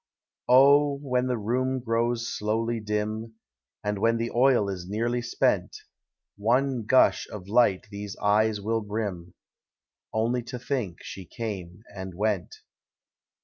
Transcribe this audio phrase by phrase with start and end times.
[0.49, 3.35] Oh, when the room grows slowly dim,
[3.83, 5.77] And when the oil is nearly spent,
[6.37, 9.35] One gush of light these eyes will brim,
[10.11, 12.61] Only to think she came and went.